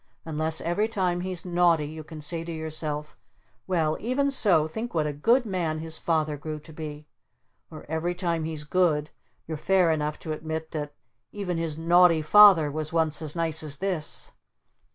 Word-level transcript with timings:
Unless 0.25 0.61
every 0.61 0.87
time 0.87 1.21
he's 1.21 1.45
naughty 1.45 1.85
you 1.85 2.03
can 2.03 2.21
say 2.21 2.43
to 2.43 2.51
yourself 2.51 3.15
'Well, 3.67 3.97
even 3.99 4.31
so 4.31 4.65
think 4.65 4.95
what 4.95 5.05
a 5.05 5.13
good 5.13 5.45
man 5.45 5.77
his 5.77 5.99
Father 5.99 6.37
grew 6.37 6.59
to 6.61 6.73
be!' 6.73 7.05
Or 7.69 7.85
every 7.87 8.15
time 8.15 8.43
he's 8.43 8.63
good 8.63 9.11
you're 9.45 9.57
fair 9.57 9.91
enough 9.91 10.17
to 10.21 10.31
admit 10.31 10.71
that 10.71 10.95
'Even 11.31 11.59
his 11.59 11.77
naughty 11.77 12.23
Father 12.23 12.71
was 12.71 12.91
once 12.91 13.21
as 13.21 13.35
nice 13.35 13.61
as 13.61 13.77
this!'" 13.77 14.31